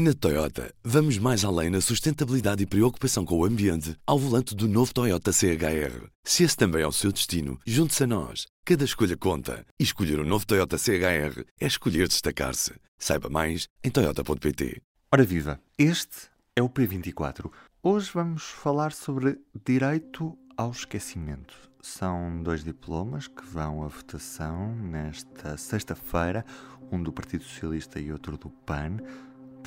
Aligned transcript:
Na 0.00 0.14
Toyota, 0.14 0.72
vamos 0.84 1.18
mais 1.18 1.44
além 1.44 1.70
na 1.70 1.80
sustentabilidade 1.80 2.62
e 2.62 2.66
preocupação 2.66 3.24
com 3.24 3.36
o 3.36 3.44
ambiente 3.44 3.96
ao 4.06 4.16
volante 4.16 4.54
do 4.54 4.68
novo 4.68 4.94
Toyota 4.94 5.32
CHR. 5.32 6.06
Se 6.22 6.44
esse 6.44 6.56
também 6.56 6.82
é 6.82 6.86
o 6.86 6.92
seu 6.92 7.10
destino, 7.10 7.58
junte-se 7.66 8.04
a 8.04 8.06
nós. 8.06 8.46
Cada 8.64 8.84
escolha 8.84 9.16
conta. 9.16 9.66
E 9.76 9.82
escolher 9.82 10.20
o 10.20 10.22
um 10.22 10.24
novo 10.24 10.46
Toyota 10.46 10.78
CHR 10.78 11.42
é 11.60 11.66
escolher 11.66 12.06
destacar-se. 12.06 12.74
Saiba 12.96 13.28
mais 13.28 13.66
em 13.82 13.90
Toyota.pt. 13.90 14.80
Ora 15.12 15.24
viva, 15.24 15.60
este 15.76 16.28
é 16.54 16.62
o 16.62 16.70
P24. 16.70 17.50
Hoje 17.82 18.08
vamos 18.14 18.44
falar 18.44 18.92
sobre 18.92 19.36
direito 19.66 20.38
ao 20.56 20.70
esquecimento. 20.70 21.56
São 21.82 22.40
dois 22.44 22.62
diplomas 22.62 23.26
que 23.26 23.44
vão 23.44 23.82
à 23.82 23.88
votação 23.88 24.76
nesta 24.76 25.56
sexta-feira, 25.56 26.44
um 26.92 27.02
do 27.02 27.12
Partido 27.12 27.42
Socialista 27.42 27.98
e 27.98 28.12
outro 28.12 28.38
do 28.38 28.48
PAN 28.48 28.98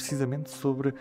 precisamente 0.01 0.49
sobre 0.49 0.93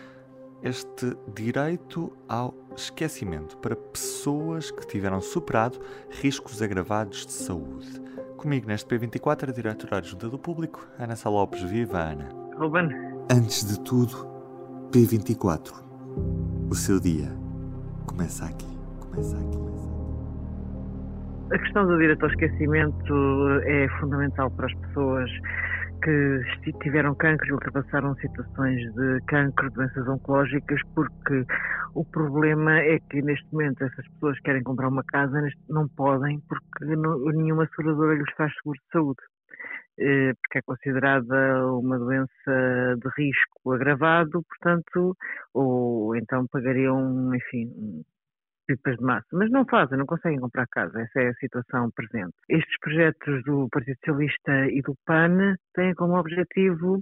este 0.61 1.17
direito 1.33 2.15
ao 2.29 2.53
esquecimento 2.77 3.57
para 3.57 3.75
pessoas 3.75 4.69
que 4.69 4.85
tiveram 4.85 5.19
superado 5.19 5.79
riscos 6.21 6.61
agravados 6.61 7.25
de 7.25 7.31
saúde. 7.31 7.99
Comigo 8.37 8.67
neste 8.67 8.87
P24, 8.87 9.49
a 9.49 9.51
diretora 9.51 9.97
adjunta 9.97 10.29
do 10.29 10.37
público, 10.37 10.87
Ana 10.99 11.15
Salopes. 11.15 11.63
Viva, 11.63 11.97
Ana. 11.97 12.29
Ruben. 12.57 12.89
Antes 13.31 13.65
de 13.65 13.79
tudo, 13.79 14.27
P24. 14.91 15.73
O 16.69 16.75
seu 16.75 16.99
dia 16.99 17.31
começa 18.05 18.45
aqui. 18.45 18.77
Começa 18.99 19.35
aqui. 19.35 19.57
A 21.51 21.57
questão 21.57 21.87
do 21.87 21.97
direito 21.97 22.23
ao 22.23 22.29
esquecimento 22.29 23.13
é 23.63 23.87
fundamental 23.99 24.49
para 24.51 24.67
as 24.67 24.73
pessoas 24.75 25.29
que 26.03 26.73
tiveram 26.81 27.15
cancro 27.15 27.47
e 27.47 27.53
ultrapassaram 27.53 28.15
situações 28.15 28.79
de 28.93 29.21
cancro, 29.27 29.71
doenças 29.71 30.07
oncológicas, 30.07 30.81
porque 30.95 31.45
o 31.93 32.05
problema 32.05 32.79
é 32.79 32.99
que 33.09 33.21
neste 33.21 33.45
momento 33.51 33.83
essas 33.83 34.07
pessoas 34.09 34.39
querem 34.41 34.63
comprar 34.63 34.87
uma 34.87 35.03
casa, 35.03 35.41
não 35.69 35.87
podem, 35.89 36.39
porque 36.47 36.85
nenhuma 36.85 37.67
seguradora 37.67 38.15
lhes 38.15 38.31
faz 38.35 38.53
seguro 38.55 38.79
de 38.79 38.91
saúde. 38.91 39.21
Eh, 39.99 40.33
porque 40.41 40.57
é 40.59 40.61
considerada 40.61 41.67
uma 41.75 41.99
doença 41.99 42.95
de 42.97 43.09
risco 43.17 43.71
agravado, 43.73 44.43
portanto, 44.43 45.15
ou 45.53 46.15
então 46.15 46.47
pagariam, 46.47 47.35
enfim, 47.35 48.03
pipas 48.71 48.97
de 48.97 49.03
massa, 49.03 49.27
mas 49.33 49.51
não 49.51 49.65
fazem, 49.65 49.97
não 49.97 50.05
conseguem 50.05 50.39
comprar 50.39 50.65
casa, 50.67 51.01
essa 51.01 51.19
é 51.19 51.29
a 51.29 51.33
situação 51.35 51.89
presente. 51.95 52.33
Estes 52.49 52.79
projetos 52.79 53.43
do 53.43 53.67
Partido 53.69 53.97
Socialista 53.97 54.67
e 54.67 54.81
do 54.81 54.95
PAN 55.05 55.55
têm 55.73 55.93
como 55.95 56.17
objetivo 56.17 57.01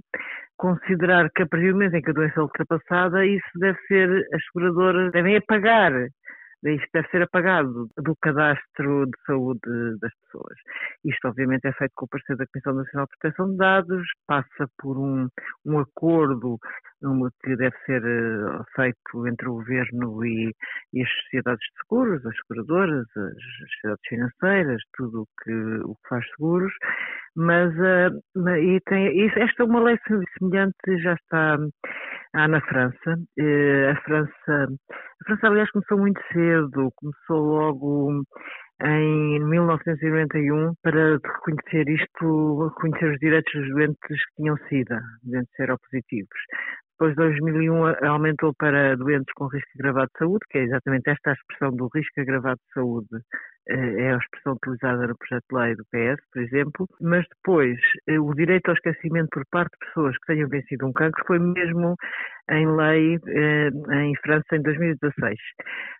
considerar 0.56 1.30
que 1.34 1.42
a 1.42 1.46
partir 1.46 1.68
do 1.68 1.74
momento 1.74 1.94
em 1.94 2.02
que 2.02 2.10
a 2.10 2.14
doença 2.14 2.38
é 2.38 2.42
ultrapassada, 2.42 3.24
isso 3.24 3.58
deve 3.58 3.78
ser, 3.88 4.08
as 4.34 4.42
seguradoras 4.44 5.10
devem 5.12 5.36
apagar 5.36 5.92
isto 6.64 6.88
deve 6.92 7.08
ser 7.08 7.22
apagado 7.22 7.88
do 7.96 8.14
cadastro 8.20 9.06
de 9.06 9.24
saúde 9.26 9.98
das 10.00 10.12
pessoas. 10.22 10.56
Isto, 11.04 11.28
obviamente, 11.28 11.66
é 11.66 11.72
feito 11.72 11.92
com 11.94 12.04
o 12.04 12.08
parecer 12.08 12.36
da 12.36 12.46
Comissão 12.46 12.74
Nacional 12.74 13.06
de 13.06 13.18
Proteção 13.18 13.50
de 13.50 13.56
Dados, 13.56 14.06
passa 14.26 14.68
por 14.78 14.98
um, 14.98 15.28
um 15.64 15.78
acordo 15.78 16.58
que 17.42 17.56
deve 17.56 17.74
ser 17.86 18.02
eh, 18.04 18.62
feito 18.76 19.26
entre 19.26 19.48
o 19.48 19.54
Governo 19.54 20.24
e, 20.24 20.54
e, 20.92 21.02
as 21.02 21.10
sociedades 21.22 21.60
de 21.60 21.82
seguros, 21.82 22.26
as 22.26 22.36
seguradoras, 22.36 23.06
as 23.16 23.68
sociedades 23.72 24.08
financeiras, 24.08 24.82
tudo 24.94 25.26
que, 25.42 25.52
o 25.52 25.94
que 25.94 26.08
faz 26.08 26.26
seguros, 26.36 26.72
mas 27.34 27.72
uh, 27.74 28.48
e 28.58 28.80
tem, 28.80 29.30
esta 29.30 29.62
é 29.62 29.66
uma 29.66 29.82
lei 29.82 29.98
semelhante, 30.38 31.02
já 31.02 31.14
está 31.14 31.58
há 32.34 32.48
na 32.48 32.60
França. 32.62 33.14
Uh, 33.38 33.90
a 33.90 33.96
França, 34.02 34.68
a 35.22 35.24
França, 35.24 35.46
aliás, 35.46 35.70
começou 35.70 35.98
muito 35.98 36.20
cedo, 36.32 36.92
começou 36.96 37.38
logo 37.38 38.22
em 38.82 39.38
1991 39.40 40.74
para 40.82 41.16
reconhecer 41.16 41.88
isto, 41.90 42.68
reconhecer 42.68 43.12
os 43.12 43.18
direitos 43.18 43.52
dos 43.52 43.68
doentes 43.70 43.98
que 44.26 44.34
tinham 44.36 44.56
SIDA, 44.68 45.00
doentes 45.22 45.54
seropositivos. 45.54 46.38
Depois, 47.00 47.16
de 47.16 47.40
2001, 47.40 48.06
aumentou 48.06 48.52
para 48.58 48.94
doentes 48.94 49.32
com 49.34 49.46
risco 49.46 49.70
agravado 49.78 50.10
de 50.12 50.18
saúde, 50.18 50.44
que 50.50 50.58
é 50.58 50.64
exatamente 50.64 51.08
esta 51.08 51.30
a 51.30 51.32
expressão 51.32 51.74
do 51.74 51.88
risco 51.94 52.20
agravado 52.20 52.60
de 52.66 52.74
saúde, 52.74 53.24
eh, 53.70 54.02
é 54.02 54.12
a 54.12 54.18
expressão 54.18 54.52
utilizada 54.52 55.06
no 55.06 55.16
projeto 55.16 55.44
de 55.50 55.56
lei 55.56 55.74
do 55.76 55.84
PS, 55.86 56.22
por 56.30 56.42
exemplo. 56.42 56.86
Mas 57.00 57.24
depois, 57.34 57.78
eh, 58.06 58.20
o 58.20 58.34
direito 58.34 58.68
ao 58.68 58.74
esquecimento 58.74 59.30
por 59.32 59.44
parte 59.50 59.72
de 59.80 59.86
pessoas 59.86 60.14
que 60.18 60.26
tenham 60.26 60.48
vencido 60.50 60.86
um 60.86 60.92
cancro 60.92 61.24
foi 61.26 61.38
mesmo 61.38 61.96
em 62.50 62.76
lei 62.76 63.18
eh, 63.28 63.70
em 63.94 64.14
França 64.16 64.56
em 64.56 64.60
2016. 64.60 65.38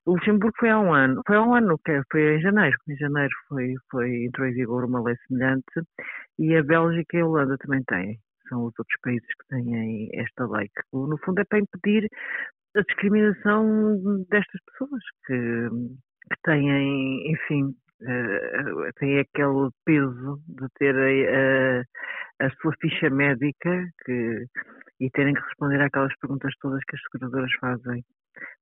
O 0.05 0.13
Luxemburgo 0.13 0.55
foi 0.59 0.69
há 0.69 0.79
um 0.79 0.93
ano, 0.93 1.23
foi 1.27 1.37
há 1.37 1.43
um 1.43 1.55
ano, 1.55 1.79
que 1.83 1.99
foi 2.13 2.37
em 2.37 2.43
janeiro, 2.43 2.77
em 2.87 2.97
janeiro 2.97 3.33
foi, 3.49 3.73
foi, 3.91 4.25
entrou 4.27 4.47
em 4.47 4.53
vigor 4.53 4.85
uma 4.85 5.03
lei 5.03 5.17
semelhante 5.27 5.81
e 6.39 6.55
a 6.55 6.63
Bélgica 6.63 7.17
e 7.17 7.21
a 7.23 7.27
Holanda 7.27 7.57
também 7.57 7.83
têm 7.85 8.19
são 8.51 8.67
os 8.67 8.79
outros 8.79 9.01
países 9.03 9.27
que 9.27 9.49
têm 9.49 10.11
esta 10.13 10.47
lei, 10.47 10.69
que 10.69 10.83
no 10.93 11.17
fundo 11.25 11.41
é 11.41 11.45
para 11.45 11.61
impedir 11.61 12.07
a 12.77 12.83
discriminação 12.83 13.97
destas 14.29 14.61
pessoas 14.67 15.03
que, 15.27 15.69
que 16.29 16.37
têm, 16.45 17.33
enfim, 17.33 17.75
uh, 18.03 18.93
têm 18.99 19.21
aquele 19.21 19.71
peso 19.85 20.41
de 20.47 20.67
ter 20.79 20.95
a, 20.95 22.45
a, 22.45 22.47
a, 22.47 22.51
sua 22.61 22.73
ficha 22.81 23.09
médica 23.09 23.89
que, 24.05 24.45
e 25.01 25.11
terem 25.11 25.35
que 25.35 25.41
responder 25.41 25.81
àquelas 25.81 26.13
perguntas 26.21 26.53
todas 26.61 26.85
que 26.85 26.97
as 26.97 27.03
seguradoras 27.11 27.53
fazem 27.61 28.05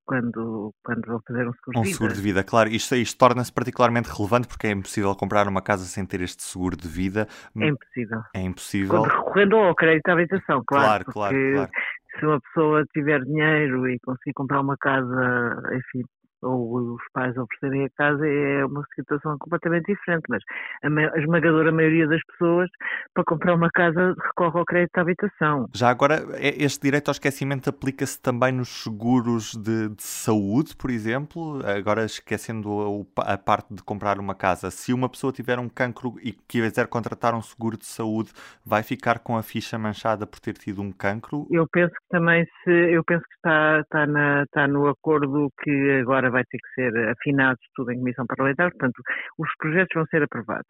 quando, 0.08 0.74
quando 0.82 1.06
vão 1.06 1.20
fazer 1.28 1.46
um 1.46 1.52
seguro 1.52 1.78
um 1.78 1.82
de 1.82 1.88
vida. 1.88 1.90
Um 1.90 1.92
seguro 1.92 2.14
de 2.14 2.20
vida, 2.22 2.42
claro. 2.42 2.70
Isto, 2.70 2.96
isto 2.96 3.18
torna-se 3.18 3.52
particularmente 3.52 4.08
relevante 4.08 4.48
porque 4.48 4.66
é 4.66 4.70
impossível 4.70 5.14
comprar 5.14 5.46
uma 5.46 5.60
casa 5.60 5.84
sem 5.84 6.06
ter 6.06 6.22
este 6.22 6.42
seguro 6.42 6.74
de 6.74 6.88
vida. 6.88 7.28
É 7.54 7.68
impossível. 7.68 8.22
É 8.34 8.40
impossível. 8.40 9.02
Quando 9.02 9.10
recorrendo 9.10 9.56
ao 9.56 9.74
crédito 9.74 10.08
à 10.08 10.12
habitação, 10.14 10.62
claro. 10.66 11.04
Claro, 11.04 11.12
claro, 11.12 11.36
claro. 11.52 11.70
Se 12.18 12.26
uma 12.26 12.40
pessoa 12.40 12.84
tiver 12.92 13.20
dinheiro 13.22 13.88
e 13.88 13.98
conseguir 14.00 14.32
comprar 14.32 14.62
uma 14.62 14.76
casa, 14.78 15.62
enfim, 15.74 16.04
ou 16.42 16.94
os 16.94 17.02
pais 17.12 17.36
oferecerem 17.36 17.86
a 17.86 17.90
casa 17.90 18.26
é 18.26 18.64
uma 18.64 18.84
situação 18.94 19.36
completamente 19.38 19.86
diferente, 19.86 20.24
mas 20.28 20.42
a 20.82 21.18
esmagadora 21.18 21.72
maioria 21.72 22.06
das 22.06 22.22
pessoas 22.24 22.68
para 23.14 23.24
comprar 23.24 23.54
uma 23.54 23.68
casa 23.70 24.14
recorre 24.26 24.58
ao 24.58 24.64
crédito 24.64 24.92
de 24.94 25.00
habitação. 25.00 25.68
Já 25.74 25.90
agora, 25.90 26.24
é, 26.34 26.62
este 26.62 26.82
direito 26.82 27.08
ao 27.08 27.12
esquecimento 27.12 27.68
aplica-se 27.68 28.20
também 28.20 28.52
nos 28.52 28.82
seguros 28.82 29.54
de, 29.54 29.88
de, 29.88 30.02
saúde, 30.02 30.76
por 30.76 30.90
exemplo? 30.90 31.60
Agora 31.66 32.04
esquecendo 32.04 33.06
a, 33.16 33.34
a, 33.34 33.38
parte 33.38 33.74
de 33.74 33.82
comprar 33.82 34.18
uma 34.18 34.34
casa, 34.34 34.70
se 34.70 34.92
uma 34.92 35.08
pessoa 35.08 35.32
tiver 35.32 35.58
um 35.58 35.68
cancro 35.68 36.14
e 36.22 36.32
quiser 36.32 36.86
contratar 36.86 37.34
um 37.34 37.42
seguro 37.42 37.76
de 37.76 37.86
saúde, 37.86 38.30
vai 38.64 38.82
ficar 38.82 39.18
com 39.18 39.36
a 39.36 39.42
ficha 39.42 39.78
manchada 39.78 40.26
por 40.26 40.40
ter 40.40 40.54
tido 40.54 40.82
um 40.82 40.92
cancro? 40.92 41.46
Eu 41.50 41.66
penso 41.70 41.92
que 41.92 42.08
também 42.10 42.46
se 42.64 42.70
eu 42.70 43.02
penso 43.04 43.22
que 43.22 43.34
está, 43.34 43.80
está, 43.80 44.06
na, 44.06 44.42
está 44.42 44.68
no 44.68 44.88
acordo 44.88 45.50
que 45.62 46.00
agora 46.00 46.27
agora 46.28 46.30
vai 46.30 46.44
ter 46.44 46.58
que 46.58 46.74
ser 46.74 47.08
afinado 47.08 47.58
tudo 47.74 47.90
em 47.92 47.98
comissão 47.98 48.26
parlamentar, 48.26 48.70
portanto, 48.70 49.02
os 49.38 49.48
projetos 49.58 49.94
vão 49.94 50.06
ser 50.06 50.22
aprovados. 50.22 50.66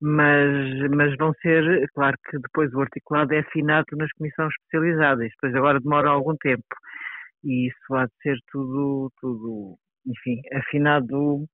Mas, 0.00 0.90
mas 0.90 1.16
vão 1.16 1.32
ser, 1.40 1.88
claro 1.94 2.16
que 2.28 2.38
depois 2.38 2.72
o 2.74 2.80
articulado 2.80 3.32
é 3.34 3.40
afinado 3.40 3.86
nas 3.96 4.10
comissões 4.12 4.52
especializadas, 4.58 5.30
depois 5.30 5.54
agora 5.54 5.80
demora 5.80 6.10
algum 6.10 6.36
tempo. 6.36 6.64
E 7.44 7.68
isso 7.68 7.94
há 7.94 8.04
de 8.06 8.12
ser 8.22 8.36
tudo, 8.50 9.10
tudo 9.20 9.78
enfim, 10.06 10.40
afinado 10.54 11.46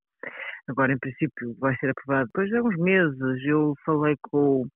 agora 0.68 0.92
em 0.92 0.98
princípio 0.98 1.54
vai 1.60 1.76
ser 1.76 1.91
aprovado 1.91 2.26
depois 2.26 2.48
de 2.48 2.56
alguns 2.56 2.76
meses. 2.78 3.44
Eu 3.44 3.74
falei 3.84 4.16
com 4.22 4.66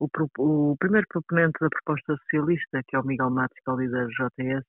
o, 0.00 0.08
o, 0.38 0.72
o, 0.72 0.76
primeiro 0.78 1.06
proponente 1.08 1.58
da 1.60 1.68
proposta 1.68 2.16
socialista, 2.16 2.80
que 2.88 2.96
é 2.96 2.98
o 2.98 3.06
Miguel 3.06 3.30
Matos, 3.30 3.56
que 3.64 3.70
é 3.70 3.72
o 3.72 3.76
líder 3.76 4.06
do 4.06 4.10
JS, 4.10 4.64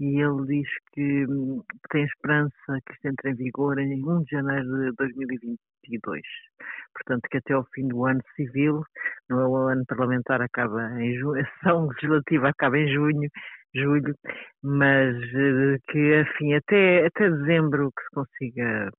e 0.00 0.18
ele 0.18 0.46
diz 0.46 0.68
que 0.92 1.26
hum, 1.26 1.62
tem 1.90 2.04
esperança 2.04 2.80
que 2.86 2.94
isto 2.94 3.06
entre 3.06 3.30
em 3.30 3.34
vigor 3.34 3.78
em 3.78 4.02
1 4.02 4.22
de 4.22 4.30
janeiro 4.30 4.64
de 4.64 4.92
2022. 4.96 6.22
Portanto, 6.94 7.28
que 7.30 7.36
até 7.36 7.52
ao 7.52 7.66
fim 7.74 7.86
do 7.86 8.06
ano 8.06 8.20
civil, 8.34 8.82
não 9.28 9.40
é 9.40 9.46
o 9.46 9.56
ano 9.68 9.84
parlamentar, 9.86 10.40
acaba 10.40 10.90
em 11.00 11.14
junho, 11.18 11.40
a 11.44 11.46
sessão 11.58 11.86
legislativa 11.88 12.48
acaba 12.48 12.78
em 12.78 12.88
junho, 12.92 13.28
julho, 13.74 14.14
mas 14.62 15.16
eh, 15.16 15.78
que, 15.88 16.20
enfim, 16.22 16.54
até, 16.54 17.06
até 17.06 17.30
dezembro 17.30 17.92
que 17.94 18.02
se 18.02 18.10
consiga 18.10 18.90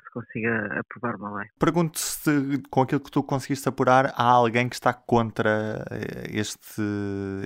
que 0.00 0.06
se 0.06 0.10
consiga 0.12 0.80
aprovar 0.80 1.16
uma 1.16 1.38
lei. 1.38 1.48
Pergunto 1.58 1.98
se, 1.98 2.62
com 2.70 2.82
aquilo 2.82 3.00
que 3.00 3.10
tu 3.10 3.22
conseguiste 3.22 3.68
apurar, 3.68 4.12
há 4.16 4.24
alguém 4.24 4.68
que 4.68 4.74
está 4.74 4.92
contra 4.92 5.84
eh, 5.90 6.30
este, 6.32 6.82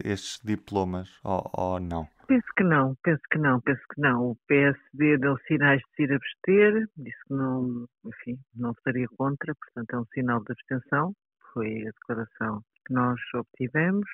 estes 0.05 0.41
diplomas 0.45 1.09
ou, 1.25 1.51
ou 1.53 1.81
não? 1.81 2.09
Penso 2.27 2.47
que 2.57 2.63
não, 2.63 2.95
penso 3.03 3.23
que 3.31 3.39
não, 3.39 3.61
penso 3.61 3.83
que 3.93 4.01
não. 4.01 4.31
O 4.31 4.37
PSD 4.47 5.19
deu 5.19 5.37
sinais 5.49 5.81
de 5.81 5.97
se 5.97 6.03
ir 6.05 6.13
abster, 6.13 6.89
disse 6.97 7.19
que 7.27 7.35
não, 7.35 7.87
enfim, 8.05 8.39
não 8.55 8.73
votaria 8.73 9.07
contra, 9.17 9.55
portanto 9.55 9.95
é 9.95 9.99
um 9.99 10.07
sinal 10.15 10.41
de 10.45 10.53
abstenção. 10.53 11.13
Foi 11.53 11.67
a 11.83 11.91
declaração 11.91 12.63
que 12.91 12.95
nós 12.95 13.21
obtivemos. 13.35 14.07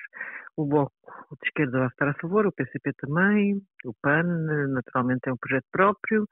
O 0.55 0.65
Bloco 0.65 0.93
de 1.41 1.47
Esquerda 1.47 1.79
vai 1.79 1.87
estar 1.87 2.09
a 2.09 2.13
favor, 2.15 2.45
o 2.45 2.51
PCP 2.51 2.91
também, 2.97 3.61
o 3.85 3.93
PAN, 4.01 4.23
naturalmente, 4.69 5.27
é 5.27 5.33
um 5.33 5.37
projeto 5.37 5.65
próprio. 5.71 6.27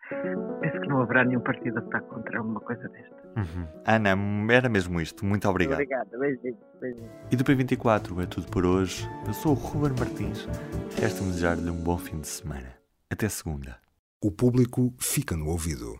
Penso 0.61 0.79
que 0.79 0.87
não 0.87 1.01
haverá 1.01 1.25
nenhum 1.25 1.41
partido 1.41 1.79
a 1.79 1.81
estar 1.83 2.01
contra 2.01 2.41
uma 2.41 2.59
coisa 2.59 2.87
desta. 2.89 3.15
Uhum. 3.37 3.67
Ana, 3.85 4.53
era 4.53 4.69
mesmo 4.69 5.01
isto. 5.01 5.25
Muito 5.25 5.47
obrigado. 5.47 5.75
Obrigada, 5.75 6.17
beijinho, 6.17 6.57
beijinho. 6.79 7.11
E 7.31 7.35
do 7.35 7.43
P24 7.43 8.23
é 8.23 8.25
tudo 8.25 8.47
por 8.47 8.65
hoje. 8.65 9.07
Eu 9.27 9.33
sou 9.33 9.51
o 9.51 9.55
Ruben 9.55 9.93
Martins. 9.99 10.47
Resta-me 10.99 11.29
desejar-lhe 11.29 11.69
um 11.69 11.83
bom 11.83 11.97
fim 11.97 12.19
de 12.19 12.27
semana. 12.27 12.75
Até 13.11 13.27
segunda. 13.29 13.77
O 14.23 14.31
público 14.31 14.93
fica 14.99 15.35
no 15.35 15.47
ouvido. 15.47 15.99